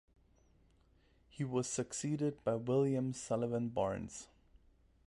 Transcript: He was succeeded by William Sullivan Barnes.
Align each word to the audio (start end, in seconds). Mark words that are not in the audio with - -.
He 1.29 1.43
was 1.43 1.67
succeeded 1.67 2.43
by 2.43 2.55
William 2.55 3.13
Sullivan 3.13 3.69
Barnes. 3.69 4.29